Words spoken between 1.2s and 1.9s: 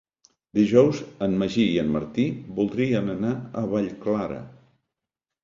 en Magí i